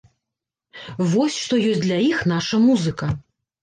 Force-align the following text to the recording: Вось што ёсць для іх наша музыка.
Вось 1.13 1.37
што 1.43 1.61
ёсць 1.69 1.87
для 1.87 2.03
іх 2.09 2.27
наша 2.35 2.55
музыка. 2.69 3.17